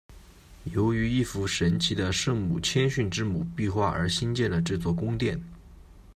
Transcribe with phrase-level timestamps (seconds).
[0.73, 5.39] 由于一幅神奇的圣母谦逊之母壁画而兴建了这座圣殿。